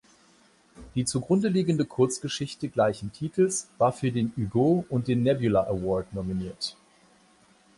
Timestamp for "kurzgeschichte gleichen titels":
1.85-3.67